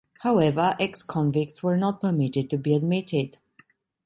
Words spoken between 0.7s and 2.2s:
ex-convicts were not